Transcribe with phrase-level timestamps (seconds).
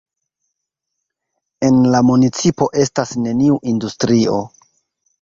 [1.69, 4.45] En la municipo estas neniu industrio.